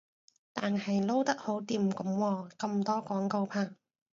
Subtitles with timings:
[0.53, 3.75] 但係撈得好掂噉喎，咁多廣告拍